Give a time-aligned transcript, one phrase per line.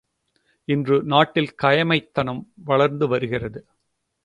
[0.67, 3.65] இன்று நாட்டில் கயமைத் தனம் வளர்ந்து வருகிறது.